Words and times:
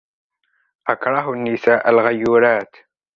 أكره 0.87 1.33
النساء 1.33 1.89
الغيورات. 1.89 2.75